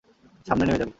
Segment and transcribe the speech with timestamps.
[0.47, 0.89] সামনে নেমে যাবি।